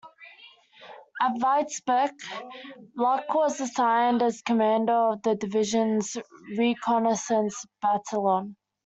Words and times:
At 1.21 1.33
Vitebsk, 1.33 2.19
Luck 2.95 3.31
was 3.35 3.61
assigned 3.61 4.23
as 4.23 4.41
commander 4.41 4.93
of 5.11 5.21
the 5.21 5.35
division's 5.35 6.17
reconnaissance 6.57 7.67
battalion. 7.83 8.55